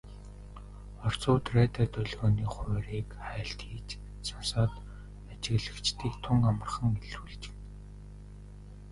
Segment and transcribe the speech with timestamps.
[1.05, 3.89] Оросууд радио долгионы хуваарийг хайлт хийж
[4.27, 4.73] сонсоод
[5.31, 7.57] ажиглагчдыг тун амархан илрүүлчихнэ.